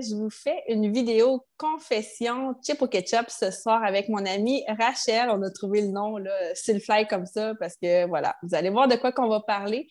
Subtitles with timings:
[0.00, 5.28] Je vous fais une vidéo confession chip au ketchup ce soir avec mon amie Rachel.
[5.30, 6.32] On a trouvé le nom là,
[7.10, 9.88] comme ça parce que voilà, vous allez voir de quoi qu'on va parler.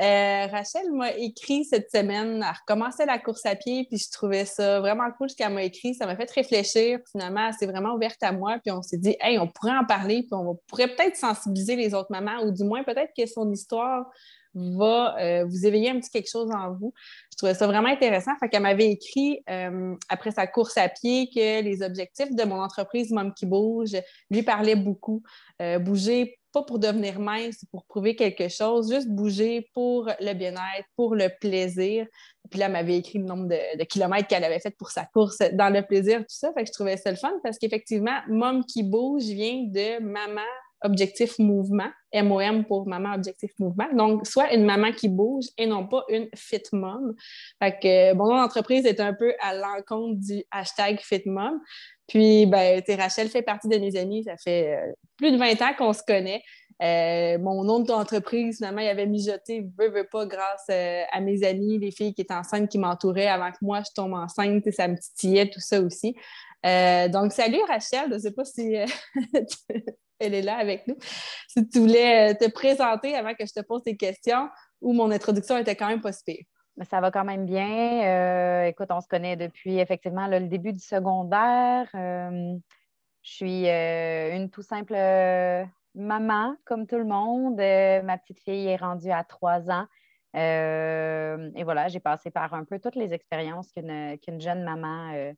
[0.00, 4.44] Euh, Rachel m'a écrit cette semaine, elle recommençait la course à pied, puis je trouvais
[4.44, 5.94] ça vraiment cool ce qu'elle m'a écrit.
[5.94, 6.98] Ça m'a fait réfléchir.
[7.10, 9.84] Finalement, elle s'est vraiment ouverte à moi, puis on s'est dit, hey, on pourrait en
[9.84, 13.50] parler, puis on pourrait peut-être sensibiliser les autres mamans, ou du moins peut-être que son
[13.50, 14.06] histoire
[14.56, 16.92] va euh, vous éveiller un petit quelque chose en vous.
[17.32, 18.32] Je trouvais ça vraiment intéressant.
[18.40, 22.60] Fait qu'elle m'avait écrit euh, après sa course à pied que les objectifs de mon
[22.60, 23.96] entreprise Mom qui bouge
[24.30, 25.22] lui parlaient beaucoup.
[25.60, 30.88] Euh, bouger pas pour devenir mince, pour prouver quelque chose, juste bouger pour le bien-être,
[30.96, 32.06] pour le plaisir.
[32.50, 35.38] Puis là, elle m'avait écrit le nombre de, kilomètres qu'elle avait fait pour sa course
[35.52, 36.52] dans le plaisir, tout ça.
[36.56, 40.40] Je trouvais ça le fun parce qu'effectivement, Mom qui bouge vient de maman
[40.82, 43.88] objectif mouvement, MOM pour maman objectif mouvement.
[43.94, 47.14] Donc, soit une maman qui bouge et non pas une fit mom.
[47.62, 51.60] Fait que mon nom d'entreprise est un peu à l'encontre du hashtag fit mom.
[52.06, 54.24] Puis, ben, Rachel fait partie de mes amis.
[54.24, 56.42] Ça fait euh, plus de 20 ans qu'on se connaît.
[56.82, 61.42] Euh, mon nom d'entreprise, finalement, il avait mijoté, veux, veux pas, grâce euh, à mes
[61.42, 64.86] amis, les filles qui étaient enceintes, qui m'entouraient avant que moi je tombe enceinte, ça
[64.86, 66.14] me titillait, tout ça aussi.
[66.62, 68.76] donc, salut Rachel, je ne sais pas si
[70.18, 70.96] elle est là avec nous.
[71.48, 74.48] Si tu voulais euh, te présenter avant que je te pose tes questions
[74.80, 78.04] ou mon introduction était quand même pas Ça va quand même bien.
[78.04, 81.88] Euh, écoute, on se connaît depuis effectivement le début du secondaire.
[81.94, 82.54] Euh,
[83.22, 84.94] je suis une tout simple
[85.94, 87.56] maman, comme tout le monde.
[87.56, 89.86] ma petite fille est rendue à trois ans.
[90.34, 95.32] et voilà, j'ai passé par un peu toutes les expériences qu'une jeune maman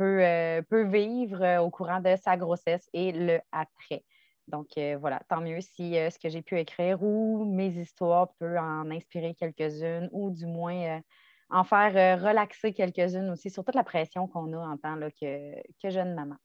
[0.00, 4.04] euh, peut, vivre euh, au courant de sa grossesse et le après.
[4.46, 8.58] Donc euh, voilà, tant mieux si ce que j'ai pu écrire ou mes histoires peut
[8.58, 11.00] en inspirer quelques-unes ou du moins
[11.50, 16.14] en faire relaxer quelques-unes aussi sur toute la pression qu'on a en tant que jeune
[16.14, 16.36] maman.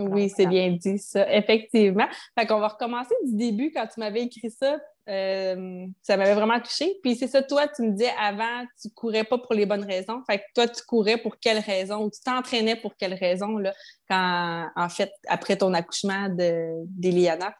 [0.00, 2.06] Oui, c'est bien dit, ça, effectivement.
[2.38, 4.78] Fait qu'on va recommencer du début quand tu m'avais écrit ça.
[5.08, 6.98] Euh, ça m'avait vraiment touché.
[7.02, 10.22] Puis c'est ça, toi, tu me disais avant, tu courais pas pour les bonnes raisons.
[10.24, 13.72] Fait que toi, tu courais pour quelle raison ou tu t'entraînais pour quelle raison, là,
[14.08, 17.54] quand, en fait, après ton accouchement d'Eliana?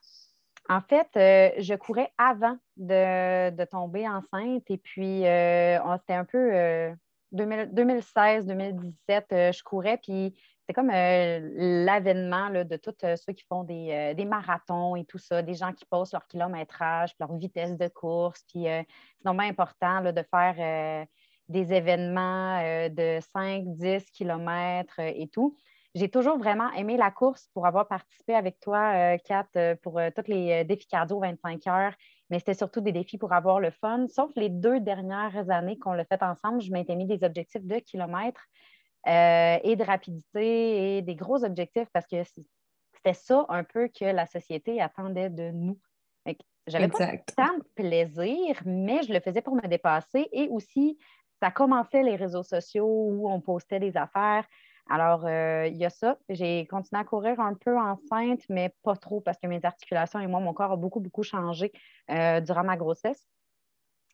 [0.68, 6.52] En fait, euh, je courais avant de, tomber enceinte et puis euh, c'était un peu
[7.34, 10.36] 2016-2017, je courais puis
[10.70, 15.18] c'est comme euh, l'avènement de tous euh, ceux qui font euh, des, marathons et tout
[15.18, 18.44] ça, des gens qui posent leur kilométrage, leur vitesse de course.
[18.46, 18.86] Puis c'est
[19.24, 21.08] vraiment important de faire
[21.48, 25.56] des événements de 5, 10 kilomètres et tout.
[25.96, 29.48] J'ai toujours vraiment aimé la course pour avoir participé avec toi, Kat,
[29.82, 31.94] pour tous les défis cardio 25 heures,
[32.30, 34.06] mais c'était surtout des défis pour avoir le fun.
[34.06, 37.80] Sauf les deux dernières années qu'on l'a fait ensemble, je m'étais mis des objectifs de
[37.80, 38.46] kilomètres.
[39.06, 44.04] Euh, et de rapidité et des gros objectifs parce que c'était ça un peu que
[44.04, 45.78] la société attendait de nous.
[46.66, 50.98] J'avais pas tant de plaisir, mais je le faisais pour me dépasser et aussi,
[51.40, 54.44] ça commençait les réseaux sociaux où on postait des affaires.
[54.88, 56.18] Alors, euh, il y a ça.
[56.28, 60.26] J'ai continué à courir un peu enceinte, mais pas trop parce que mes articulations et
[60.26, 61.72] moi, mon corps a beaucoup, beaucoup changé
[62.10, 63.26] euh, durant ma grossesse.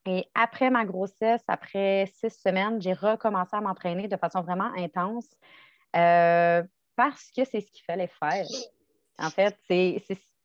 [0.07, 5.29] Et après ma grossesse, après six semaines, j'ai recommencé à m'entraîner de façon vraiment intense
[5.97, 6.63] euh,
[6.95, 8.47] parce que c'est ce qu'il fallait faire.
[9.19, 10.03] En fait, c'est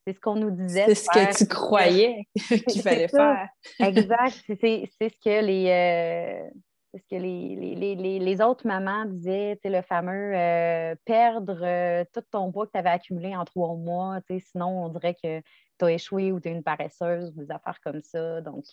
[0.07, 0.85] ce qu'on nous disait.
[0.87, 2.27] C'est ce que tu croyais
[2.67, 3.47] qu'il fallait faire.
[3.79, 4.43] exact.
[4.59, 5.69] C'est ce que les.
[5.69, 6.49] Euh,
[6.93, 12.73] ce que les, les, autres mamans disaient, le fameux euh, perdre tout ton poids que
[12.73, 14.19] tu avais accumulé en trois mois,
[14.51, 15.39] sinon on dirait que
[15.79, 18.41] tu as échoué ou tu es une paresseuse ou des affaires comme ça.
[18.41, 18.65] Donc,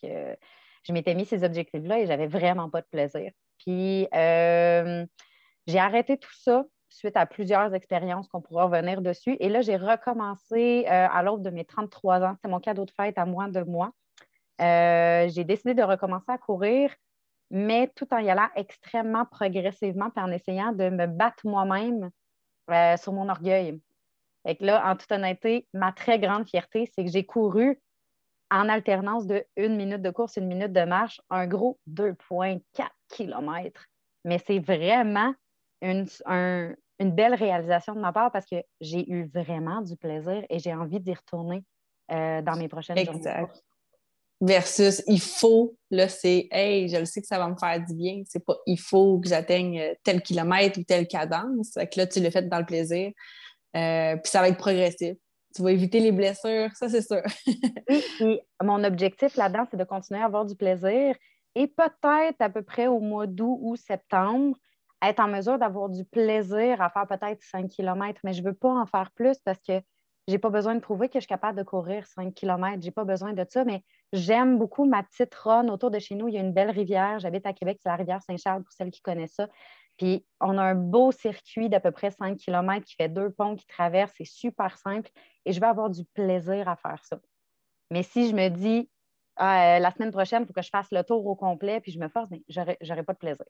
[0.89, 3.31] je m'étais mis ces objectifs-là et j'avais vraiment pas de plaisir.
[3.59, 5.05] Puis, euh,
[5.67, 9.37] j'ai arrêté tout ça suite à plusieurs expériences qu'on pourra revenir dessus.
[9.41, 12.37] Et là, j'ai recommencé euh, à l'aube de mes 33 ans.
[12.43, 13.93] C'est mon cadeau de fête à moins de moi.
[14.63, 16.95] Euh, j'ai décidé de recommencer à courir,
[17.51, 22.11] mais tout en y allant extrêmement progressivement, puis en essayant de me battre moi-même
[22.99, 23.81] sur mon orgueil.
[24.47, 27.81] Et là, en toute honnêteté, ma très grande fierté, c'est que j'ai couru
[28.51, 32.61] en alternance de une minute de course, une minute de marche, un gros 2,4
[33.09, 33.85] km.
[34.25, 35.35] Mais c'est vraiment
[35.81, 36.07] une,
[37.01, 41.01] belle réalisation de ma part parce que j'ai eu vraiment du plaisir et j'ai envie
[41.01, 41.63] d'y retourner
[42.11, 43.63] euh, dans mes prochaines exact.
[44.41, 47.93] Versus il faut, là, c'est hey, je le sais que ça va me faire du
[47.95, 48.23] bien.
[48.25, 51.73] C'est pas il faut que j'atteigne tel kilomètre ou telle cadence.
[51.75, 53.11] Fait que là, tu le fais dans le plaisir.
[53.77, 55.17] Euh, puis ça va être progressif
[55.59, 57.23] tu vas éviter les blessures, ça c'est sûr.
[58.21, 61.17] oui, mon objectif là-dedans, c'est de continuer à avoir du plaisir
[61.57, 64.57] et peut-être à peu près au mois d'août ou septembre,
[65.03, 68.55] être en mesure d'avoir du plaisir à faire peut-être 5 km, mais je ne veux
[68.55, 69.81] pas en faire plus parce que
[70.29, 72.77] je n'ai pas besoin de prouver que je suis capable de courir 5 km.
[72.81, 73.83] Je n'ai pas besoin de ça, mais
[74.13, 76.29] j'aime beaucoup ma petite run autour de chez nous.
[76.29, 77.19] Il y a une belle rivière.
[77.19, 79.49] J'habite à Québec, c'est la rivière Saint-Charles pour celles qui connaissent ça.
[79.99, 83.57] Puis on a un beau circuit d'à peu près 5 km qui fait deux ponts
[83.57, 84.13] qui traversent.
[84.17, 85.11] C'est super simple
[85.45, 87.19] et je vais avoir du plaisir à faire ça.
[87.91, 88.89] Mais si je me dis,
[89.37, 91.99] ah, la semaine prochaine, il faut que je fasse le tour au complet, puis je
[91.99, 93.45] me force, mais j'aurais pas de plaisir.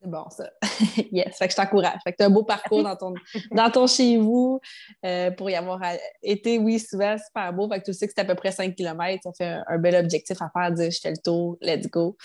[0.00, 0.48] C'est bon, ça.
[1.10, 1.98] yes, fait que je t'encourage.
[2.04, 3.14] Fait que tu as un beau parcours dans ton,
[3.50, 4.60] dans ton chez vous
[5.04, 5.80] euh, pour y avoir
[6.22, 7.68] été, oui, souvent super beau.
[7.68, 9.20] Fait que tu sais que c'est à peu près 5 km.
[9.24, 12.16] Ça fait un, bel objectif à faire, dire je fais le tour, let's go.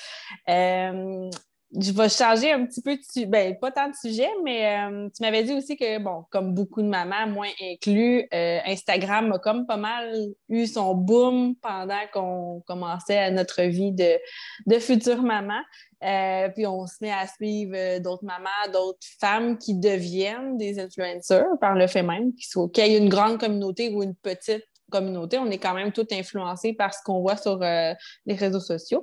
[0.49, 1.29] Euh,
[1.79, 5.23] je vais changer un petit peu de ben, pas tant de sujet, mais euh, tu
[5.23, 9.65] m'avais dit aussi que, bon, comme beaucoup de mamans, moins inclus, euh, Instagram a comme
[9.65, 10.13] pas mal
[10.49, 14.19] eu son boom pendant qu'on commençait notre vie de,
[14.67, 15.61] de future maman.
[16.03, 21.57] Euh, puis on se met à suivre d'autres mamans, d'autres femmes qui deviennent des influenceurs
[21.59, 25.49] par le fait même, qu'il y ait une grande communauté ou une petite communauté, on
[25.49, 29.01] est quand même tout influencé par ce qu'on voit sur les réseaux sociaux.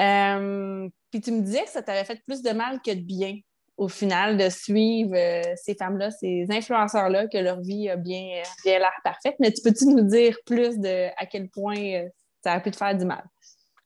[0.00, 3.38] Euh, puis tu me disais que ça t'avait fait plus de mal que de bien
[3.76, 8.78] au final de suivre euh, ces femmes-là, ces influenceurs-là, que leur vie a bien, bien
[8.78, 9.34] l'air parfaite.
[9.40, 12.08] Mais tu peux-tu nous dire plus de à quel point euh,
[12.44, 13.24] ça a pu te faire du mal?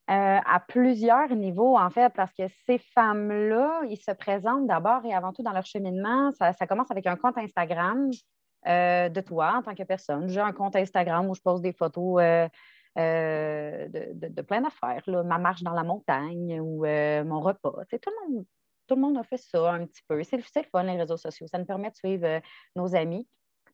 [0.09, 5.33] à plusieurs niveaux, en fait, parce que ces femmes-là, ils se présentent d'abord et avant
[5.33, 6.31] tout dans leur cheminement.
[6.39, 8.11] Ça, commence avec un compte Instagram
[8.65, 10.29] de toi en tant que personne.
[10.29, 12.23] J'ai un compte Instagram où je pose des photos
[12.97, 15.03] de, plein d'affaires.
[15.25, 17.73] Ma marche dans la montagne ou euh, mon repas.
[17.91, 18.45] tout, le monde,
[18.87, 20.23] tout le monde a fait ça un petit peu.
[20.23, 21.47] C'est le fun, les réseaux sociaux.
[21.47, 22.41] Ça nous permet de suivre euh,
[22.75, 23.27] nos amis.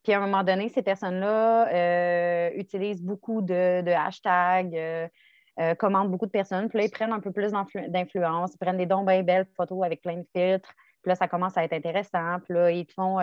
[0.03, 4.77] Puis à un moment donné, ces personnes-là utilisent beaucoup de, hashtags.
[5.79, 6.69] commandent beaucoup de personnes.
[6.69, 7.53] Puis là, ils prennent un peu plus
[7.87, 8.53] d'influence.
[8.53, 10.73] Ils prennent des dons bien belles photos avec plein de filtres.
[11.03, 12.41] Puis là, ça commence à être intéressant.
[12.45, 13.21] Puis là, ils te font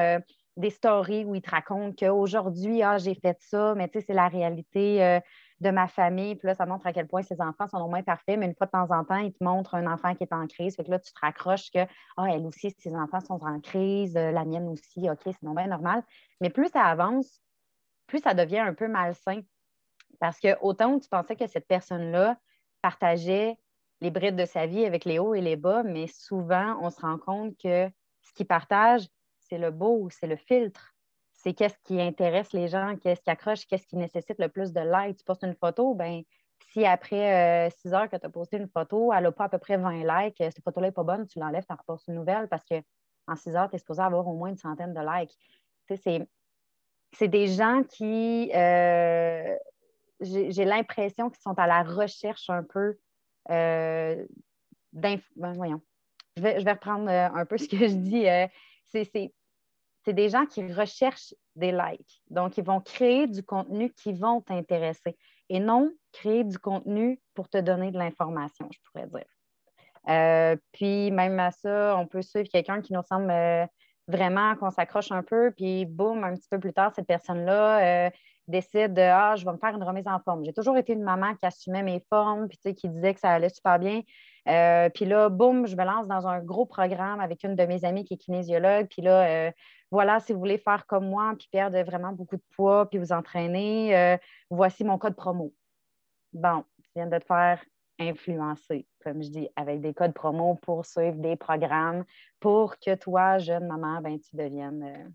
[0.55, 4.13] des stories où ils te racontent qu'aujourd'hui, ah, j'ai fait ça, mais tu sais, c'est
[4.13, 5.19] la réalité
[5.61, 6.35] de ma famille.
[6.35, 8.55] Puis là, ça montre à quel point ces enfants sont au moins parfaits, mais une
[8.55, 10.75] fois de temps en temps, ils te montrent un enfant qui est en crise.
[10.75, 11.79] Fait que là, tu te raccroches que,
[12.17, 15.53] ah, elle aussi, ses enfants sont en crise, euh, la mienne aussi, OK, c'est non
[15.53, 16.03] bien normal.
[16.41, 17.41] Mais plus ça avance,
[18.07, 19.41] plus ça devient un peu malsain.
[20.19, 22.37] Parce que autant tu pensais que cette personne-là
[22.81, 23.57] partageait
[24.01, 27.01] les brides de sa vie avec les hauts et les bas, mais souvent, on se
[27.01, 27.89] rend compte que
[28.21, 29.07] ce qu'il partage,
[29.39, 30.93] c'est le beau, c'est le filtre
[31.41, 34.81] c'est qu'est-ce qui intéresse les gens, qu'est-ce qui accroche, qu'est-ce qui nécessite le plus de
[34.81, 35.17] likes.
[35.17, 36.23] Tu postes une photo, ben
[36.71, 39.49] si après euh, six heures que tu as posté une photo, elle n'a pas à
[39.49, 42.07] peu près 20 likes, euh, cette photo-là n'est pas bonne, tu l'enlèves, tu en repostes
[42.09, 44.99] une nouvelle parce qu'en six heures, tu es supposé avoir au moins une centaine de
[44.99, 45.37] likes.
[47.13, 49.55] c'est des gens qui, euh,
[50.19, 52.97] j'ai l'impression qu'ils sont à la recherche un peu
[53.49, 54.25] euh,
[54.91, 55.81] ben, voyons,
[56.35, 58.25] je vais, je vais, reprendre un peu ce que je dis.
[58.91, 59.33] c'est c'est
[60.13, 62.21] des gens qui recherchent des likes.
[62.29, 65.17] Donc, ils vont créer du contenu qui vont t'intéresser
[65.49, 69.25] et non créer du contenu pour te donner de l'information, je pourrais dire.
[70.07, 73.65] Euh, puis, même à ça, on peut suivre quelqu'un qui nous semble euh,
[74.07, 78.09] vraiment qu'on s'accroche un peu, puis boum, un petit peu plus tard, cette personne-là euh,
[78.49, 80.43] décide de Ah, je vais me faire une remise en forme.
[80.43, 83.49] J'ai toujours été une maman qui assumait mes formes, puis qui disait que ça allait
[83.49, 84.01] super bien.
[84.93, 88.05] puis là, boum, je me lance dans un gros programme avec une de mes amies
[88.05, 88.87] qui est kinésiologue.
[88.87, 89.51] Puis là,
[89.91, 93.11] voilà, si vous voulez faire comme moi, puis perdre vraiment beaucoup de poids, puis vous
[93.11, 94.17] entraîner, euh,
[94.49, 95.53] voici mon code promo.
[96.33, 97.63] Bon, je viens de te faire
[97.99, 102.05] influencer, comme je dis, avec des codes promo pour suivre des programmes
[102.39, 105.13] pour que toi, jeune maman, ben, tu deviennes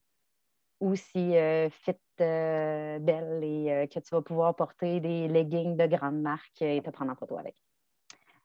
[0.82, 6.20] euh, aussi euh, fit, belle et que tu vas pouvoir porter des leggings de grande
[6.20, 7.56] marque et te prendre en photo avec.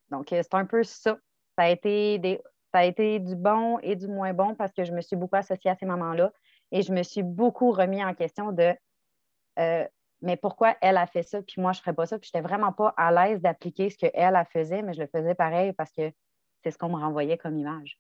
[0.10, 1.18] Donc, c'est un peu ça.
[1.58, 4.84] Ça a été des ça a été du bon et du moins bon parce que
[4.84, 6.32] je me suis beaucoup associée à ces mamans-là
[6.72, 8.76] et je me suis beaucoup remis en question de
[9.60, 9.88] euh,
[10.22, 12.20] mais pourquoi elle a fait ça, puis moi, je ne ferais pas ça?
[12.20, 15.08] Puis je n'étais vraiment pas à l'aise d'appliquer ce qu'elle a faisait, mais je le
[15.08, 16.12] faisais pareil parce que
[16.62, 17.98] c'est ce qu'on me renvoyait comme image.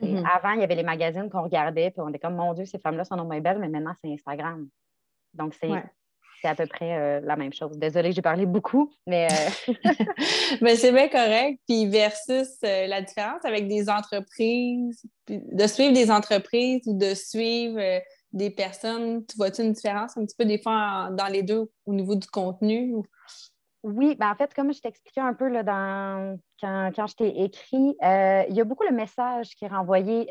[0.00, 0.24] Mm-hmm.
[0.32, 2.78] Avant, il y avait les magazines qu'on regardait, puis on était comme, mon Dieu, ces
[2.78, 4.68] femmes-là sont moins belles, mais maintenant, c'est Instagram.
[5.34, 5.68] Donc, c'est
[6.40, 7.76] c'est à peu près euh, la même chose.
[7.78, 9.28] Désolée, j'ai parlé beaucoup, mais.
[9.30, 9.72] Euh,
[10.60, 11.60] mais c'est bien correct.
[11.66, 17.80] Puis versus euh, la différence avec des entreprises, de suivre des entreprises ou de suivre
[18.32, 21.92] des personnes, tu vois-tu une différence un petit peu des fois dans les deux au
[21.92, 22.94] niveau du contenu?
[23.84, 27.42] Oui, ben en fait, comme je t'expliquais un peu là, dans, quand, quand je t'ai
[27.44, 30.28] écrit, il y a beaucoup le message qui est renvoyé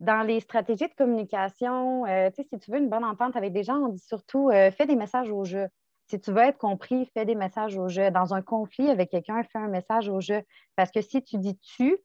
[0.00, 3.78] dans les stratégies de communication, euh, si tu veux une bonne entente avec des gens,
[3.78, 5.66] on dit surtout euh, fais des messages au jeu.
[6.06, 8.10] Si tu veux être compris, fais des messages au jeu.
[8.10, 10.42] Dans un conflit avec quelqu'un, fais un message au jeu.
[10.76, 11.98] Parce que si tu dis tu,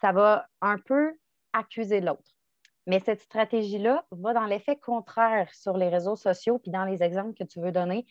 [0.00, 1.14] ça va un peu
[1.52, 2.36] accuser l'autre.
[2.86, 7.34] Mais cette stratégie-là va dans l'effet contraire sur les réseaux sociaux, puis dans les exemples
[7.34, 8.06] que tu veux donner.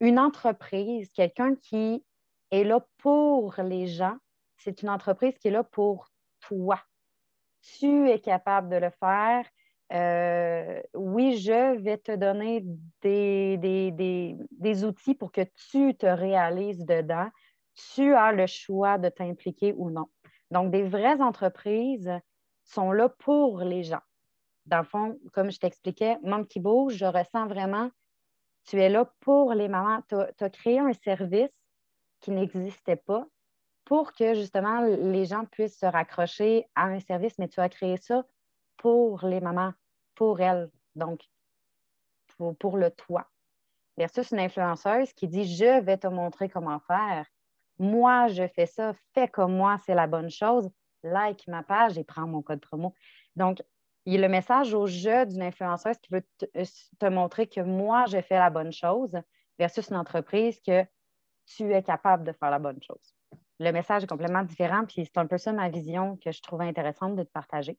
[0.00, 2.04] Une entreprise, quelqu'un qui
[2.50, 4.16] est là pour les gens,
[4.58, 6.08] c'est une entreprise qui est là pour
[6.40, 6.80] toi.
[7.62, 9.46] Tu es capable de le faire.
[9.92, 12.64] Euh, oui, je vais te donner
[13.02, 17.28] des, des, outils pour que tu te réalises dedans.
[17.94, 20.06] Tu as le choix de t'impliquer ou non.
[20.50, 22.10] Donc, des vraies entreprises
[22.64, 24.02] sont là pour les gens.
[24.66, 27.90] Dans le fond, comme je t'expliquais, Monkey Bouge, je ressens vraiment,
[28.64, 30.02] tu es là pour les mamans.
[30.08, 31.50] Tu as, créé un service
[32.20, 33.26] qui n'existait pas
[33.84, 37.96] pour que justement les gens puissent se raccrocher à un service, mais tu as créé
[37.98, 38.24] ça
[38.76, 39.72] pour les mamans,
[40.14, 41.20] pour elles, donc
[42.36, 43.26] pour, pour le toi.
[43.96, 47.26] Versus une influenceuse qui dit Je vais te montrer comment faire.
[47.78, 50.70] Moi, je fais ça, fais comme moi, c'est la bonne chose
[51.04, 52.94] like ma page et prends mon code promo.
[53.36, 53.62] Donc,
[54.06, 56.24] il y a le message au jeu d'une influenceuse qui veut
[56.56, 56.64] euh,
[56.98, 59.16] te, montrer que moi, j'ai fait la bonne chose
[59.58, 60.84] versus une entreprise que
[61.46, 63.14] tu es capable de faire la bonne chose.
[63.60, 66.66] Le message est complètement différent, puis c'est un peu ça ma vision que je trouvais
[66.66, 67.78] intéressante de te partager.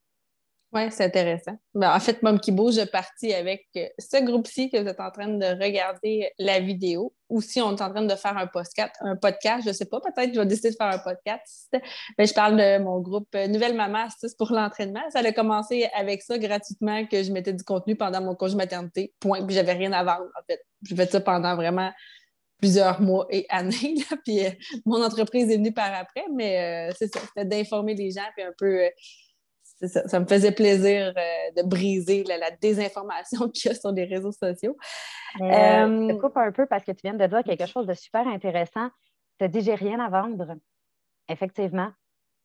[0.74, 1.58] Oui, c'est intéressant.
[1.74, 5.10] Ben, en fait, Mom Kibo, je partis avec euh, ce groupe-ci que vous êtes en
[5.10, 8.94] train de regarder la vidéo ou si on est en train de faire un podcast,
[9.00, 11.70] un podcast je ne sais pas, peut-être je vais décider de faire un podcast.
[12.18, 15.02] Ben, je parle de mon groupe euh, Nouvelle Maman Astuce pour l'entraînement.
[15.12, 19.14] Ça a commencé avec ça gratuitement, que je mettais du contenu pendant mon congé maternité,
[19.22, 20.60] point, puis j'avais rien à vendre, en fait.
[20.84, 21.92] Je fais ça pendant vraiment
[22.58, 23.96] plusieurs mois et années.
[24.26, 24.50] Puis euh,
[24.86, 28.54] mon entreprise est venue par après, mais c'est ça, c'était d'informer les gens, puis un
[28.58, 28.90] peu
[29.76, 34.32] ça, me faisait plaisir euh, de briser la, désinformation qu'il y a sur les réseaux
[34.32, 34.78] sociaux.
[35.42, 37.86] Euh, je te euh, coupe un peu parce que tu viens de dire quelque chose
[37.86, 38.90] de super intéressant.
[39.38, 40.56] Tu as dit j'ai rien à vendre.
[41.28, 41.92] Effectivement,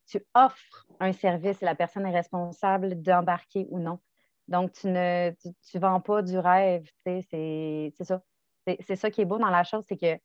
[0.09, 4.01] tu offres un service et la personne est responsable d'embarquer ou non.
[4.49, 5.31] Donc, tu ne
[5.71, 6.85] tu, vends pas du rêve.
[7.05, 8.21] C'est ça.
[8.67, 10.19] C'est ça qui est beau dans la chose, c'est que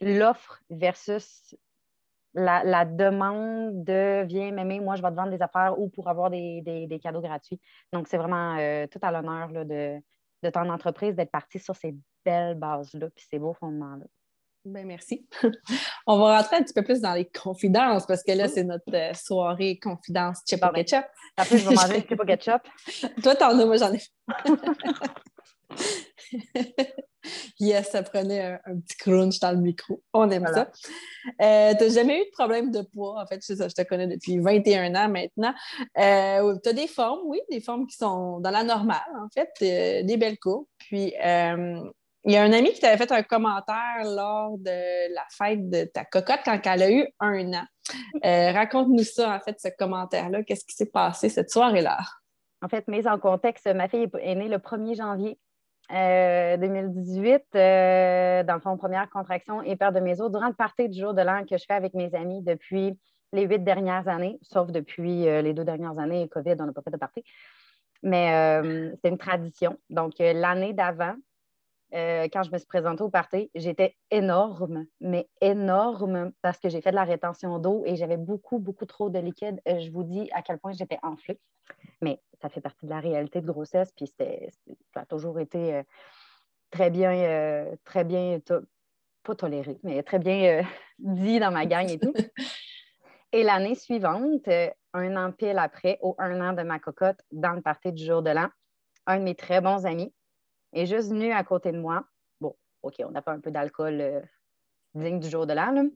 [0.00, 1.56] l'offre versus
[2.34, 6.30] la, demande de viens m'aimer, moi je vais te vendre des affaires ou pour avoir
[6.30, 7.60] des, cadeaux gratuits.
[7.92, 10.00] Donc, c'est vraiment euh, tout à l'honneur de,
[10.42, 14.04] de ton entreprise d'être partie sur ces belles bases-là puis ces beaux fondements-là.
[14.64, 15.26] Ben, merci.
[16.06, 18.94] On va rentrer un petit peu plus dans les confidences parce que là, c'est notre
[18.94, 21.04] euh, soirée confidence chip ben, ketchup.
[21.36, 22.62] Après, je vais manger chip ketchup.
[23.22, 24.00] Toi, t'en as, moi, j'en ai.
[27.60, 30.02] yes, ça prenait un, petit crunch dans le micro.
[30.12, 30.70] On aime ça.
[31.40, 34.38] Euh, tu n'as jamais eu de problème de poids, en fait, je, te connais depuis
[34.38, 35.54] 21 ans maintenant.
[35.98, 39.50] Euh, tu as des formes, oui, des formes qui sont dans la normale, en fait,
[39.62, 40.66] euh, des belles courbes.
[40.78, 41.14] Puis,
[42.24, 45.84] il y a un ami qui t'avait fait un commentaire lors de la fête de
[45.84, 47.64] ta cocotte quand elle a eu un an.
[48.22, 50.44] Raconte-nous ça, en fait, ce commentaire-là.
[50.44, 51.98] Qu'est-ce qui s'est passé cette soirée-là?
[52.62, 55.36] En fait, mise en contexte, ma fille est née le 1er janvier
[55.92, 60.54] 2018, euh, euh, dans le fond, première contraction et perte de mes os durant le
[60.54, 62.98] party du jour de l'an que je fais avec mes amis depuis
[63.32, 66.82] les huit dernières années, sauf depuis euh, les deux dernières années, COVID, on n'a pas
[66.82, 67.24] fait de party.
[68.02, 68.32] Mais
[69.00, 69.78] c'est une tradition.
[69.88, 71.14] Donc, l'année d'avant,
[71.92, 76.90] quand je me suis présentée au party, j'étais énorme, mais énorme parce que j'ai fait
[76.90, 79.60] de la rétention d'eau et j'avais beaucoup, beaucoup trop de liquide.
[79.66, 81.38] je vous dis à quel point j'étais enflée.
[82.00, 85.82] Mais ça fait partie de la réalité de grossesse, puis ça a toujours été euh,
[86.70, 88.38] très bien, euh, très bien,
[89.22, 90.62] pas toléré, mais très bien euh,
[90.98, 92.12] dit dans ma gang et tout.
[93.34, 94.46] Et l'année suivante,
[94.92, 98.20] un an pile après, au un an de ma cocotte, dans le party du jour
[98.20, 98.48] de l'an,
[99.06, 100.12] un de mes très bons amis
[100.72, 102.04] est juste venu à côté de moi.
[102.40, 104.22] Bon, OK, on n'a pas un peu d'alcool
[104.94, 105.88] digne du jour de l'an,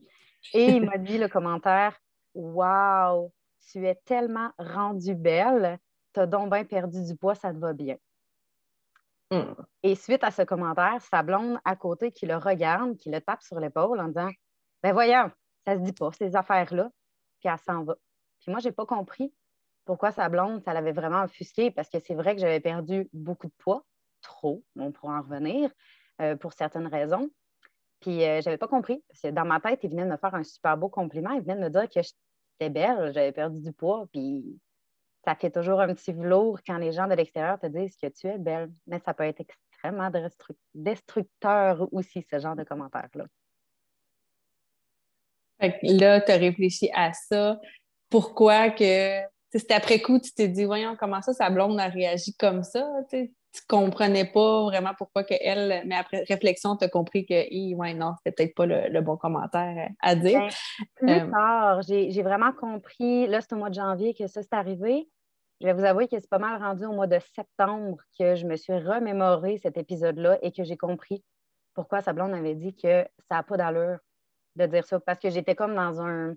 [0.54, 1.99] et il m'a dit le commentaire
[2.35, 3.33] Wow,
[3.71, 5.78] tu es tellement rendue belle,
[6.12, 7.97] tu as donc bien perdu du poids, ça te va bien.
[9.30, 9.54] Hmm.
[9.83, 13.42] Et suite à ce commentaire, sa blonde à côté qui le regarde, qui le tape
[13.42, 14.30] sur l'épaule en disant
[14.83, 15.30] Ben voyons,
[15.66, 16.90] ça se dit pas, ces affaires-là,
[17.40, 17.97] puis elle s'en va.
[18.40, 19.35] Puis moi, je n'ai pas compris
[19.85, 23.47] pourquoi sa blonde, ça l'avait vraiment offusqué, parce que c'est vrai que j'avais perdu beaucoup
[23.47, 23.85] de poids,
[24.26, 25.71] trop, on pourra en revenir,
[26.21, 27.30] euh, pour certaines raisons.
[28.00, 30.16] Puis euh, je n'avais pas compris, parce que dans ma tête, il venait de me
[30.16, 33.61] faire un super beau compliment, il venait de me dire que j'étais belle, j'avais perdu
[33.61, 34.59] du poids, puis
[35.25, 38.28] ça fait toujours un petit velours quand les gens de l'extérieur te disent que tu
[38.28, 40.11] es belle, mais ça peut être extrêmement
[40.75, 43.25] destructeur aussi, ce genre de commentaires-là.
[45.83, 47.59] Là, tu as réfléchi à ça.
[48.11, 52.35] Pourquoi que c'est après coup, tu t'es dit, voyons, comment ça, sa blonde a réagi
[52.35, 52.87] comme ça?
[53.57, 57.95] Tu comprenais pas vraiment pourquoi que elle, mais après réflexion, tu as compris que, ouais,
[57.95, 60.41] non, c'était peut-être pas le, bon commentaire à dire.
[60.41, 60.49] Ben,
[60.97, 64.55] plus euh, tard, j'ai vraiment compris, là, c'est au mois de janvier que ça s'est
[64.55, 65.09] arrivé.
[65.61, 68.47] Je vais vous avouer que c'est pas mal rendu au mois de septembre que je
[68.47, 71.25] me suis remémoré cet épisode-là et que j'ai compris
[71.75, 73.99] pourquoi sa blonde avait dit que ça n'a pas d'allure
[74.57, 75.01] de dire ça.
[75.01, 76.35] Parce que j'étais comme dans un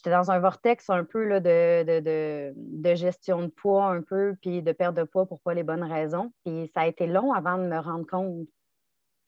[0.00, 4.72] j'étais dans un vortex un peu là, de, gestion de poids, un peu, puis de
[4.72, 6.32] perte de poids pour pas les bonnes raisons.
[6.44, 8.48] Puis ça a été long avant de me rendre compte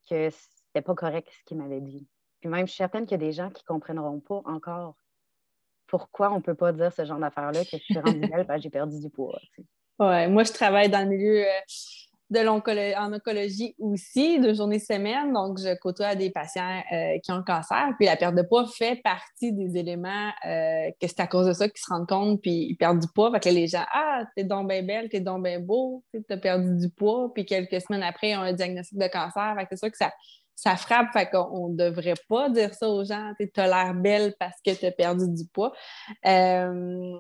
[0.09, 2.09] que c'était pas correct ce qu'il m'avait dit.
[2.41, 4.97] Puis même, je suis certaine qu'il y a des gens qui ne comprendront pas encore
[5.87, 8.71] pourquoi on ne peut pas dire ce genre d'affaires-là, que je suis rendue belle, j'ai
[8.71, 9.39] perdu du poids.
[9.99, 11.45] Oui, moi, je travaille dans le milieu.
[12.33, 15.35] De en oncologie aussi, de journée semaine.
[15.35, 17.91] Donc, je côtoie des patients euh, qui ont le cancer.
[17.99, 21.53] Puis la perte de poids fait partie des éléments euh, que c'est à cause de
[21.53, 23.31] ça qu'ils se rendent compte, puis ils perdent du poids.
[23.33, 26.75] Fait que les gens, ah, t'es donc bien belle, t'es donc bien beau, t'as perdu
[26.79, 27.31] du poids.
[27.35, 29.55] Puis quelques semaines après, ils ont un diagnostic de cancer.
[29.55, 30.11] Fait que c'est sûr que ça,
[30.55, 31.13] ça frappe.
[31.13, 33.33] Fait qu'on ne devrait pas dire ça aux gens.
[33.39, 35.73] Tu as l'air belle parce que tu as perdu du poids.
[36.27, 37.19] Euh,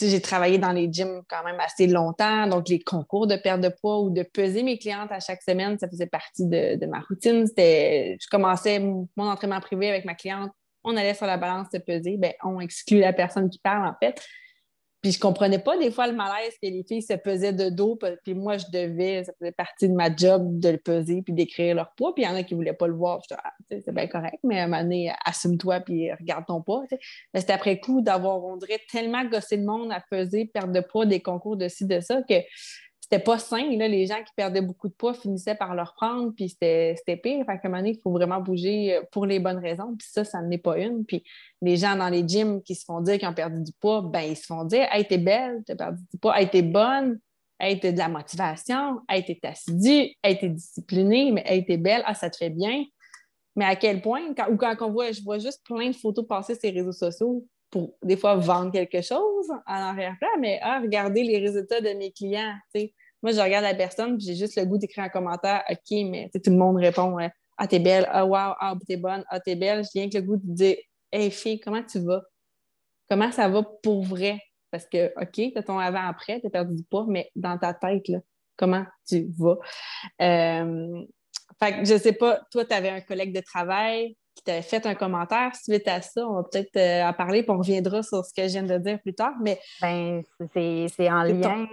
[0.00, 3.68] j'ai travaillé dans les gyms quand même assez longtemps, donc les concours de perte de
[3.68, 7.46] poids ou de peser mes clientes à chaque semaine, ça faisait partie de, ma routine.
[7.56, 10.50] je commençais mon entraînement privé avec ma cliente,
[10.84, 13.94] on allait sur la balance de peser, ben, on exclut la personne qui parle en
[14.00, 14.22] fait.
[15.06, 17.96] Puis je comprenais pas des fois le malaise que les filles se pesaient de dos,
[18.24, 21.76] puis moi, je devais, ça faisait partie de ma job de le peser puis d'écrire
[21.76, 22.12] leur poids.
[22.12, 23.20] Puis il y en a qui voulaient pas le voir.
[23.30, 26.82] Ah, c'est bien correct, mais à un moment donné, assume-toi puis regarde ton poids.
[27.32, 30.80] Mais c'était après coup d'avoir, on dirait, tellement gossé le monde à peser, perdre de
[30.80, 32.34] poids, des concours de ci, de ça, que
[33.08, 33.70] c'était pas sain.
[33.76, 33.86] Là.
[33.86, 37.44] Les gens qui perdaient beaucoup de poids finissaient par le reprendre, puis c'était pire.
[37.46, 39.94] Fait qu'à un moment donné, il faut vraiment bouger euh, pour les bonnes raisons.
[39.96, 41.04] Puis ça, ça n'est pas une.
[41.04, 41.22] Puis
[41.62, 44.22] les gens dans les gyms qui se font dire qu'ils ont perdu du poids, ben
[44.22, 47.20] ils se font dire Hey, t'es belle, t'as perdu du poids, hey, t'es bonne,
[47.60, 52.02] hey, t'as de la motivation, hey, t'es assidue, hey, t'es disciplinée, mais hey, t'es belle,
[52.06, 52.84] ah, ça te fait bien.
[53.54, 56.56] Mais à quel point, ou quand on voit, je vois juste plein de photos passer
[56.56, 61.22] sur les réseaux sociaux pour des fois vendre quelque chose en arrière-plan, mais ah, regardez
[61.22, 62.54] les résultats de mes clients.
[63.22, 66.50] Moi, je regarde la personne, j'ai juste le goût d'écrire un commentaire, OK, mais tout
[66.50, 67.16] le monde répond
[67.58, 69.84] Ah, t'es belle, ah, wow, ah, t'es bonne, ah, t'es belle.
[69.84, 70.76] J'ai rien que le goût de dire
[71.12, 72.22] Hey, fille, comment tu vas?
[73.08, 74.40] Comment ça va pour vrai?
[74.70, 78.18] Parce que, OK, t'as ton avant-après, t'as perdu du poids, mais dans ta tête, là,
[78.56, 79.56] comment tu vas?
[80.20, 81.04] Euh,
[81.62, 84.86] fait que je sais pas, toi, tu avais un collègue de travail, qui t'avait fait
[84.86, 86.28] un commentaire suite à ça.
[86.28, 88.78] On va peut-être euh, en parler, puis on reviendra sur ce que je viens de
[88.78, 89.32] dire plus tard.
[89.40, 90.22] Mais ben,
[90.54, 91.66] c'est en lien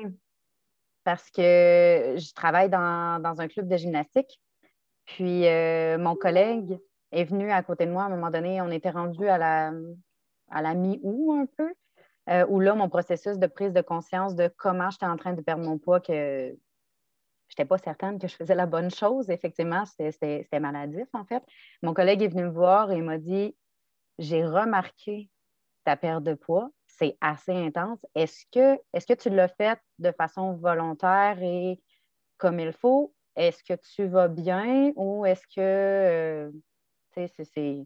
[1.04, 4.40] parce que je travaille dans, un club de gymnastique.
[5.06, 6.80] Puis euh, mon collègue
[7.12, 8.62] est venu à côté de moi à un moment donné.
[8.62, 9.74] On était rendu à la,
[10.50, 11.74] à la mi-août un peu,
[12.30, 15.42] euh, où là, mon processus de prise de conscience de comment j'étais en train de
[15.42, 16.56] perdre mon poids, que
[17.54, 19.30] n'étais pas certaine que je faisais la bonne chose.
[19.30, 21.44] Effectivement, c'était maladif, en fait.
[21.82, 23.56] Mon collègue est venu me voir et m'a dit
[24.20, 25.30] J'ai remarqué
[25.84, 26.70] ta perte de poids.
[26.88, 28.06] C'est assez intense.
[28.16, 31.82] Est-ce que, est que tu l'as fait de façon volontaire et
[32.38, 33.14] comme il faut?
[33.36, 35.60] Est-ce que tu vas bien ou est-ce que.
[35.60, 36.52] Euh,
[37.16, 37.86] c'est.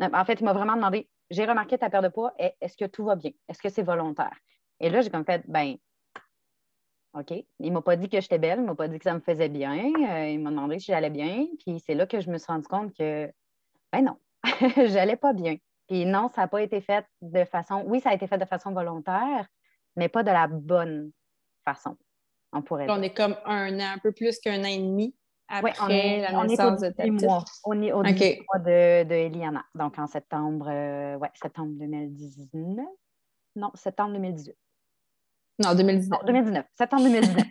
[0.00, 2.34] En fait, il m'a vraiment demandé J'ai remarqué ta perte de poids.
[2.38, 3.32] Est-ce que tout va bien?
[3.48, 4.36] Est-ce que c'est volontaire?
[4.80, 5.76] Et là, j'ai comme fait Ben,
[7.14, 7.32] OK.
[7.58, 9.14] Il ne m'a pas dit que j'étais belle, il ne m'a pas dit que ça
[9.14, 9.76] me faisait bien.
[9.76, 11.46] Euh, il m'a demandé si j'allais bien.
[11.58, 13.30] Puis c'est là que je me suis rendu compte que,
[13.92, 14.16] ben non,
[14.86, 15.56] j'allais pas bien.
[15.88, 17.82] Puis non, ça n'a pas été fait de façon.
[17.86, 19.48] Oui, ça a été fait de façon volontaire,
[19.96, 21.10] mais pas de la bonne
[21.64, 21.96] façon,
[22.52, 22.94] on pourrait dire.
[22.96, 25.16] On est comme un an, un peu plus qu'un an et demi
[25.48, 27.44] après la naissance de mois.
[27.64, 28.12] On est au mois
[28.60, 29.64] de, de, Eliana.
[29.74, 32.86] Donc en septembre, euh, ouais, septembre 2019.
[33.56, 34.56] Non, septembre 2018.
[35.60, 36.20] Non, 2019.
[36.26, 36.64] 2019.
[36.76, 37.46] Septembre 2019.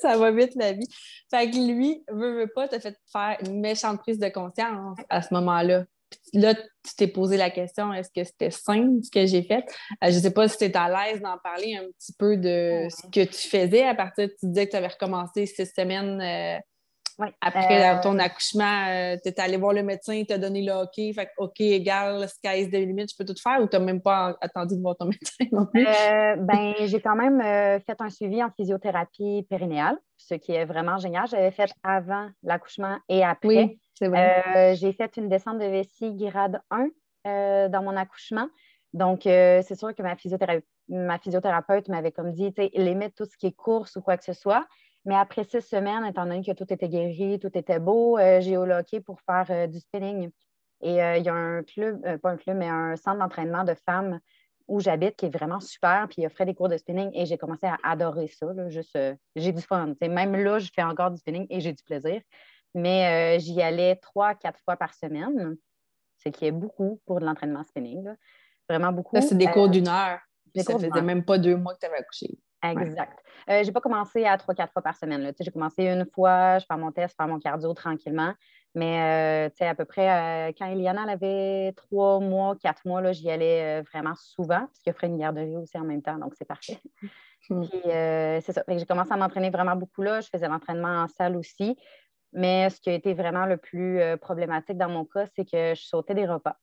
[0.00, 0.88] ça va vite la vie.
[1.30, 5.20] Fait que lui, veut, veut pas, t'as fait faire une méchante prise de conscience à
[5.20, 5.84] ce moment-là.
[6.32, 9.64] là, tu t'es posé la question, est-ce que c'était sain ce que j'ai fait?
[10.02, 12.36] Euh, je ne sais pas si tu es à l'aise d'en parler un petit peu
[12.38, 15.70] de ce que tu faisais à partir de tu disais que tu avais recommencé six
[15.76, 16.58] semaines euh,
[17.40, 20.72] après euh, ton accouchement, euh, tu es allé voir le médecin, il t'a donné le
[20.72, 23.84] OK, fait OK, égal, sky is the limit, je peux tout faire ou tu n'as
[23.84, 25.86] même pas attendu de voir ton médecin non plus?
[25.86, 27.40] Euh, ben, j'ai quand même
[27.80, 31.26] fait un suivi en physiothérapie périnéale, ce qui est vraiment génial.
[31.28, 33.48] J'avais fait avant l'accouchement et après.
[33.48, 34.74] Oui, c'est vrai.
[34.76, 38.48] j'ai fait une descente de vessie grade 1 dans mon accouchement.
[38.92, 40.16] Donc, c'est sûr que ma,
[40.88, 44.32] ma physiothérapeute m'avait comme dit, limite tout ce qui est course ou quoi que ce
[44.32, 44.66] soit.
[45.04, 48.56] Mais après six semaines, étant donné que tout était guéri, tout était beau, euh, j'ai
[48.56, 48.64] au
[49.04, 50.30] pour faire euh, du spinning.
[50.80, 53.74] Et euh, il y a un club, pas un club, mais un centre d'entraînement de
[53.74, 54.20] femmes
[54.66, 57.36] où j'habite, qui est vraiment super, puis il offrait des cours de spinning et j'ai
[57.36, 58.46] commencé à adorer ça.
[58.68, 59.94] juste, euh, j'ai du fun.
[60.00, 62.20] même là, je fais encore du spinning et j'ai du plaisir.
[62.74, 65.56] Mais euh, j'y allais trois, quatre fois par semaine,
[66.24, 68.08] ce qui est beaucoup pour de l'entraînement spinning.
[68.68, 69.20] Vraiment beaucoup.
[69.20, 70.18] c'est des cours d'une heure.
[70.56, 72.38] Ça faisait même pas deux mois que tu avais accouché.
[72.70, 73.22] Exact.
[73.48, 75.32] Je n'ai pas commencé à trois, quatre fois par semaine.
[75.38, 78.34] J'ai commencé une fois, je fais mon test, je fais mon cardio tranquillement.
[78.74, 83.80] Mais euh, à peu près, euh, quand Eliana avait trois mois, quatre mois, j'y allais
[83.80, 86.80] euh, vraiment souvent, parce qu'il offrait une garderie aussi en même temps, donc c'est parfait.
[87.50, 87.60] Hmm.
[87.60, 88.64] Puis c'est ça.
[88.66, 90.22] J'ai commencé à m'entraîner vraiment beaucoup là.
[90.22, 91.76] Je faisais l'entraînement en salle aussi.
[92.32, 95.82] Mais ce qui a été vraiment le plus problématique dans mon cas, c'est que je
[95.82, 96.56] sautais des repas.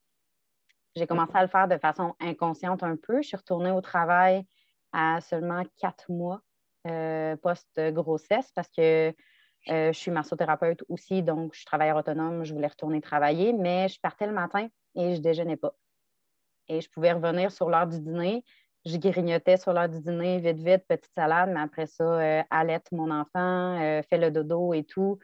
[0.96, 3.22] J'ai commencé à le faire de façon inconsciente un peu.
[3.22, 4.44] Je suis retournée au travail
[4.92, 6.40] à seulement quatre mois
[7.42, 9.14] post-grossesse parce que
[9.68, 14.00] euh, je suis massothérapeute aussi, donc je travaille autonome, je voulais retourner travailler, mais je
[14.00, 15.74] partais le matin et je déjeunais pas.
[16.68, 18.44] Et je pouvais revenir sur l'heure du dîner.
[18.84, 22.90] Je grignotais sur l'heure du dîner, vite, vite, petite salade, mais après ça, euh, allaite
[22.90, 25.18] mon enfant, euh, fait le dodo et tout.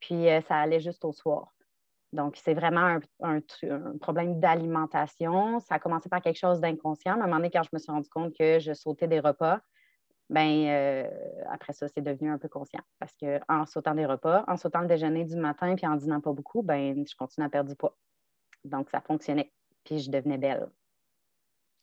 [0.00, 1.53] Puis ça allait juste au soir.
[2.14, 3.40] Donc, c'est vraiment un,
[4.00, 5.58] problème d'alimentation.
[5.58, 7.12] Ça a commencé par quelque chose d'inconscient.
[7.12, 9.60] À un moment donné, quand je me suis rendu compte que je sautais des repas,
[10.30, 11.10] ben euh,
[11.50, 12.80] après ça, c'est devenu un peu conscient.
[13.00, 16.32] Parce qu'en sautant des repas, en sautant le déjeuner du matin puis en dînant pas
[16.32, 17.96] beaucoup, ben je continue à perdre du poids.
[18.64, 19.52] Donc, ça fonctionnait.
[19.82, 20.68] Puis je devenais belle.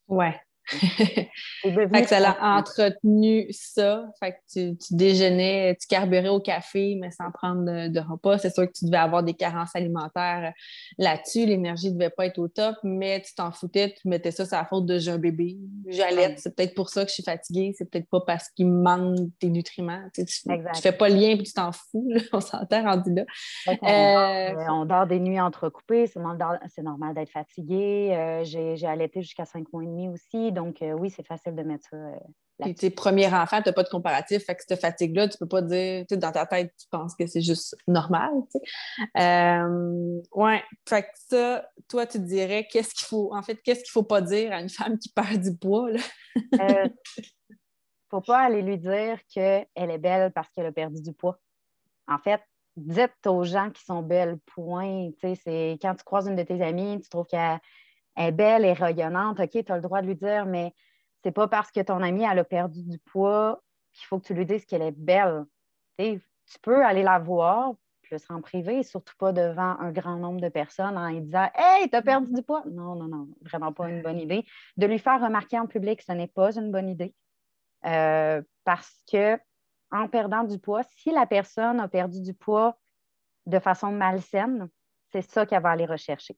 [0.07, 0.39] Ouais.
[0.67, 4.05] Fait que ça l'a entretenu ça.
[4.19, 8.37] Fait que tu, tu, déjeunais, tu carburais au café, mais sans prendre de, repas.
[8.37, 10.53] C'est sûr que tu devais avoir des carences alimentaires
[10.97, 11.45] là-dessus.
[11.45, 14.57] L'énergie ne devait pas être au top, mais tu t'en foutais, tu mettais ça sur
[14.57, 16.35] la faute de j'ai un bébé, j'allais.
[16.37, 17.73] C'est peut-être pour ça que je suis fatiguée.
[17.77, 20.01] C'est peut-être pas parce qu'il me manque des nutriments.
[20.13, 22.09] Tu, ne fais pas le lien et tu t'en fous.
[22.33, 23.25] On s'entend rendu là.
[23.67, 26.07] Euh, on, dort des nuits entrecoupées.
[26.07, 28.13] C'est normal, d'être fatigué.
[28.13, 30.50] Euh, j'ai allaité jusqu'à cinq mois et demi aussi.
[30.51, 31.97] Donc, euh, oui, c'est facile de mettre ça.
[31.97, 32.15] Euh,
[32.61, 34.45] Puis, tes premiers enfants, tu n'as pas de comparatif.
[34.45, 37.15] Fait que cette fatigue-là, tu ne peux pas dire, tu dans ta tête, tu penses
[37.15, 38.31] que c'est juste normal.
[39.17, 40.63] Euh, ouais.
[40.87, 44.01] Fait que ça, toi, tu te dirais, qu'est-ce qu'il faut, en fait, qu'est-ce qu'il ne
[44.01, 45.89] faut pas dire à une femme qui perd du poids?
[46.35, 46.89] Il ne
[48.09, 51.39] faut pas aller lui dire qu'elle est belle parce qu'elle a perdu du poids.
[52.07, 52.41] En fait,
[52.75, 55.09] dites aux gens qui sont belles, point.
[55.21, 57.59] C'est quand tu croises une de tes amies, tu trouves qu'elle
[58.15, 60.73] est belle et rayonnante, OK, tu as le droit de lui dire, mais
[61.23, 63.61] c'est pas parce que ton amie, elle a perdu du poids
[63.93, 65.45] qu'il faut que tu lui dises qu'elle est belle.
[65.97, 70.49] tu peux aller la voir, plus en privé, surtout pas devant un grand nombre de
[70.49, 72.63] personnes en lui disant Hey, tu as perdu du poids.
[72.69, 74.45] Non, non, non, vraiment pas une bonne idée.
[74.77, 77.13] De lui faire remarquer en public, ce n'est pas une bonne idée.
[77.85, 79.39] Euh, parce que
[79.91, 82.77] en perdant du poids, si la personne a perdu du poids
[83.45, 84.69] de façon malsaine,
[85.11, 86.37] c'est ça qu'elle va aller rechercher.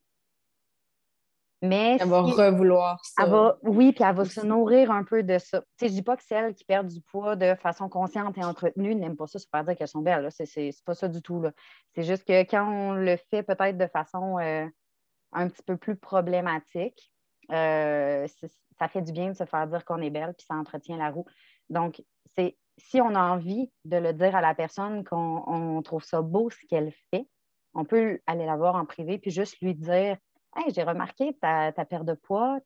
[1.63, 3.57] Mais elle va revouloir ça.
[3.63, 5.63] oui, puis elle va se nourrir un peu de ça.
[5.79, 8.95] je ne dis pas que celles qui perdent du poids de façon consciente et entretenue
[8.95, 10.29] n'aiment pas ça, ça veut dire qu'elles sont belles.
[10.29, 11.41] Ce n'est pas ça du tout.
[11.95, 14.67] C'est juste que quand on le fait peut-être de façon euh,
[15.31, 17.13] un petit peu plus problématique,
[17.49, 18.27] euh,
[18.77, 21.11] ça fait du bien de se faire dire qu'on est belle, puis ça entretient la
[21.11, 21.25] roue.
[21.69, 22.03] Donc,
[22.35, 26.49] c'est si on a envie de le dire à la personne qu'on trouve ça beau
[26.49, 27.25] ce qu'elle fait,
[27.73, 30.17] on peut aller la voir en privé, puis juste lui dire
[30.73, 32.59] j'ai remarqué ta, ta perte de poids,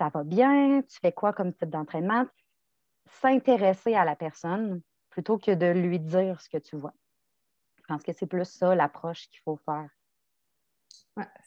[0.00, 2.26] ça va bien, tu fais quoi comme type d'entraînement?
[3.20, 4.80] S'intéresser à la personne
[5.10, 6.94] plutôt que de lui dire ce que tu vois.
[7.76, 9.88] Je pense que c'est plus ça l'approche qu'il faut faire.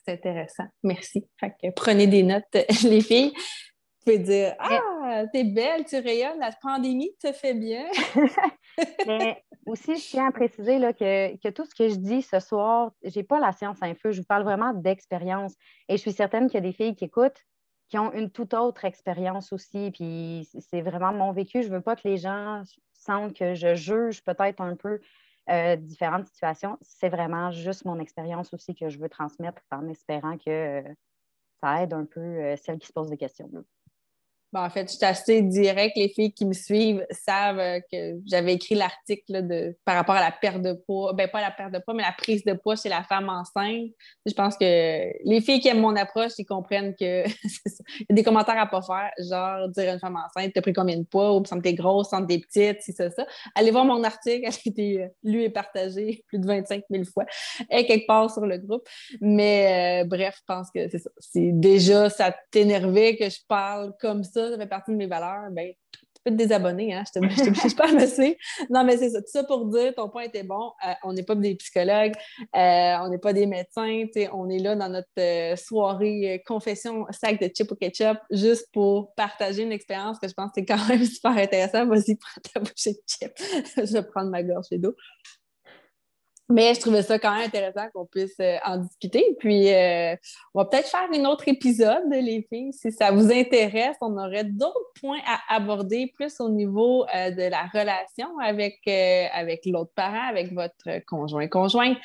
[0.04, 0.66] c'est intéressant.
[0.82, 1.26] Merci.
[1.74, 2.44] prenez des notes,
[2.84, 3.32] les filles.
[3.34, 7.86] Vous pouvez dire Ah, t'es belle, tu rayonnes, la pandémie te fait bien.
[9.06, 12.92] Mais aussi, je tiens à préciser là, que, tout ce que je dis ce soir,
[13.02, 14.12] je n'ai pas la science feu.
[14.12, 15.54] Je vous parle vraiment d'expérience.
[15.88, 17.44] Et je suis certaine qu'il y a des filles qui écoutent
[17.88, 19.90] qui ont une toute autre expérience aussi.
[19.92, 21.62] Puis c'est vraiment mon vécu.
[21.62, 22.62] Je ne veux pas que les gens
[22.94, 25.00] sentent que je juge peut-être un peu
[25.50, 26.78] euh, différentes situations.
[26.80, 30.94] C'est vraiment juste mon expérience aussi que je veux transmettre en espérant que euh,
[31.60, 33.50] ça aide un peu euh, celles qui se posent des questions
[34.60, 35.96] en fait, je suis assez direct.
[35.96, 40.30] Les filles qui me suivent savent euh, que j'avais écrit l'article par rapport à la
[40.30, 41.12] perte de poids.
[41.12, 43.90] Ben, pas la perte de poids, mais la prise de poids chez la femme enceinte.
[44.26, 48.22] Je pense que les filles qui aiment mon approche, ils comprennent que y a des
[48.22, 51.36] commentaires à pas faire, genre dire à une femme enceinte, t'as pris combien de poids,
[51.36, 53.26] ou semble t'es grosse, semble t'es petite, si c'est ça.
[53.54, 57.04] Allez voir mon article, elle a été euh, lu et partagé plus de 25 000
[57.04, 57.24] fois,
[57.70, 58.86] et quelque part sur le groupe.
[59.20, 61.10] Mais euh, bref, je pense que c'est ça.
[61.18, 65.50] C'est déjà, ça t'énervait que je parle comme ça ça, fait partie de mes valeurs,
[65.50, 65.72] ben,
[66.24, 67.04] peux te désabonner, hein?
[67.06, 69.20] Je te pas me Non, mais c'est ça.
[69.20, 70.72] Tout ça pour dire, ton point était bon.
[70.86, 72.14] Euh, on n'est pas des psychologues,
[72.56, 74.04] euh, on n'est pas des médecins.
[74.32, 79.14] On est là dans notre euh, soirée confession sac de chip au ketchup juste pour
[79.14, 81.86] partager une expérience que je pense que c'est quand même super intéressant.
[81.86, 83.32] Vas-y, prends ta bouchée de chip.
[83.76, 84.94] je vais prendre ma gorge d'eau.
[86.50, 89.24] Mais je trouvais ça quand même intéressant qu'on puisse euh, en discuter.
[89.38, 90.14] Puis, euh,
[90.52, 92.72] on va peut-être faire un autre épisode, les filles.
[92.74, 97.48] Si ça vous intéresse, on aurait d'autres points à aborder, plus au niveau euh, de
[97.48, 101.96] la relation avec, avec l'autre parent, avec votre conjoint-conjointe,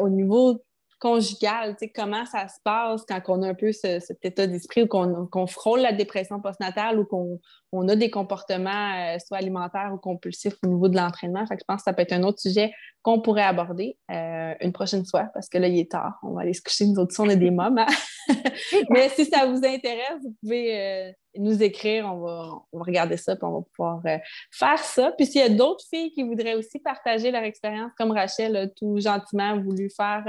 [0.00, 0.62] au niveau
[0.98, 5.46] conjugal, comment ça se passe quand on a un peu cet état d'esprit ou qu'on
[5.46, 7.38] frôle la dépression postnatale ou qu'on
[7.72, 11.44] on a des comportements soit alimentaires ou compulsifs au niveau de l'entraînement?
[11.50, 12.72] je pense que ça peut être un autre sujet
[13.06, 16.18] qu'on pourrait aborder euh, une prochaine fois parce que là, il est tard.
[16.24, 16.86] On va aller se coucher.
[16.86, 17.78] Nous autres, on est des mômes.
[17.78, 17.86] Hein.
[18.90, 22.12] Mais si ça vous intéresse, vous pouvez euh, nous écrire.
[22.12, 24.02] On va, on va regarder ça et on va pouvoir
[24.50, 25.12] faire ça.
[25.16, 28.66] Puis s'il y a d'autres filles qui voudraient aussi partager leur expérience comme Rachel a
[28.66, 30.24] tout gentiment voulu faire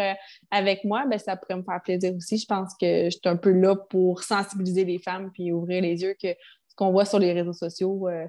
[0.52, 2.38] avec moi, bien, ça pourrait me faire plaisir aussi.
[2.38, 6.04] Je pense que je suis un peu là pour sensibiliser les femmes puis ouvrir les
[6.04, 6.36] yeux que
[6.78, 8.28] qu'on voit sur les réseaux sociaux, euh,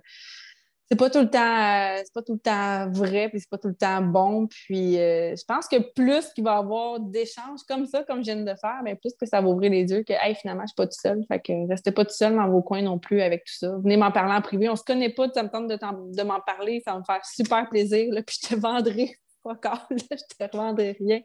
[0.90, 3.58] c'est pas tout le temps euh, c'est pas tout le temps vrai puis c'est pas
[3.58, 7.60] tout le temps bon puis euh, je pense que plus qu'il va y avoir d'échanges
[7.68, 10.02] comme ça comme je viens de faire mais plus que ça va ouvrir les yeux
[10.02, 12.48] que hey, finalement je suis pas tout seul fait que restez pas tout seul dans
[12.48, 13.76] vos coins non plus avec tout ça.
[13.82, 14.68] Venez m'en parler en privé.
[14.68, 17.68] On se connaît pas ça me tente de, m'en parler ça va me faire super
[17.68, 21.20] plaisir là, puis je te vendrai encore, je te revendrai rien.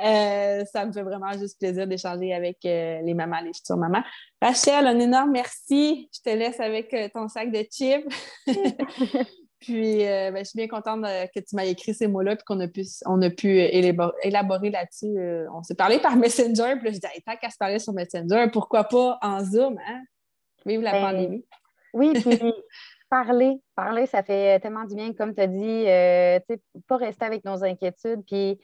[0.00, 4.02] Euh, ça me fait vraiment juste plaisir d'échanger avec euh, les mamans, les futures mamans.
[4.40, 6.08] Rachel, un énorme merci.
[6.14, 8.06] Je te laisse avec euh, ton sac de chips.
[9.60, 12.66] Puis, ben, je suis bien contente que tu m'aies écrit ces mots-là et qu'on a
[12.66, 15.16] pu, on a pu élaborer, là-dessus.
[15.54, 18.46] on s'est parlé par Messenger, puis là, je dis, tant qu'à se parler sur Messenger,
[18.52, 20.02] pourquoi pas en Zoom, hein?
[20.66, 21.44] Vive la ben, pandémie.
[21.94, 22.40] Oui, puis
[23.12, 26.38] parler, parler, ça fait tellement du bien, comme tu as dit, euh,
[26.88, 28.58] pas rester avec nos inquiétudes, puis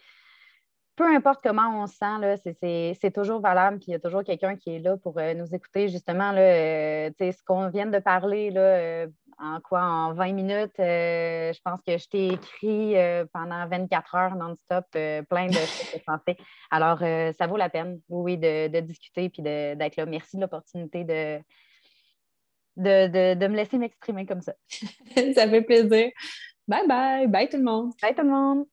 [0.97, 4.57] peu importe comment on se sent, c'est toujours valable, puis il y a toujours quelqu'un
[4.57, 5.91] qui est là pour euh, nous écouter.
[5.91, 9.07] Justement, là, euh, ce qu'on vient de parler, là,
[9.39, 12.95] en quoi, en 20 minutes, je pense que je t'ai écrit
[13.35, 16.39] pendant 24 heures non-stop plein de choses pensées.
[16.71, 20.07] Alors, ça vaut la peine, oui, de, de discuter puis d'être là.
[20.07, 21.05] Merci de l'opportunité
[22.79, 24.55] de, de, me laisser m'exprimer comme ça.
[25.35, 26.11] ça fait plaisir.
[26.67, 27.27] Bye bye.
[27.27, 27.93] Bye tout le monde.
[28.01, 28.67] Bye tout le monde.